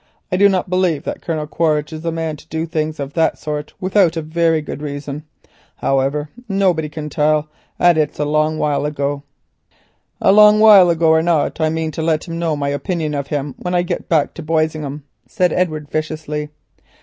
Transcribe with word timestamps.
I 0.31 0.35
do 0.37 0.49
not 0.49 0.67
believe 0.67 1.03
that 1.03 1.21
Colonel 1.21 1.45
Quaritch 1.45 1.93
is 1.93 2.01
the 2.01 2.11
man 2.11 2.35
to 2.37 2.47
do 2.47 2.65
things 2.65 2.99
of 2.99 3.13
that 3.13 3.37
sort 3.37 3.71
without 3.79 4.17
a 4.17 4.23
very 4.23 4.59
good 4.59 4.81
reason. 4.81 5.25
However, 5.75 6.29
nobody 6.49 6.89
can 6.89 7.07
tell, 7.07 7.49
and 7.77 7.99
it 7.99 8.09
is 8.09 8.17
a 8.17 8.25
long 8.25 8.57
while 8.57 8.87
ago." 8.87 9.21
"A 10.19 10.31
long 10.31 10.59
while 10.59 10.89
ago 10.89 11.09
or 11.09 11.21
not 11.21 11.61
I 11.61 11.69
mean 11.69 11.91
to 11.91 12.01
let 12.01 12.27
him 12.27 12.39
know 12.39 12.55
my 12.55 12.69
opinion 12.69 13.13
of 13.13 13.27
him 13.27 13.53
when 13.59 13.75
I 13.75 13.83
get 13.83 14.09
back 14.09 14.33
to 14.33 14.41
Boisingham," 14.41 15.03
said 15.27 15.53
Edward 15.53 15.87
viciously. 15.91 16.49